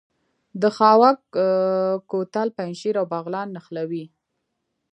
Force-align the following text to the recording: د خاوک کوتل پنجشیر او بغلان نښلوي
د 0.61 0.63
خاوک 0.77 1.19
کوتل 2.11 2.47
پنجشیر 2.57 2.95
او 3.01 3.05
بغلان 3.13 3.47
نښلوي 3.55 4.05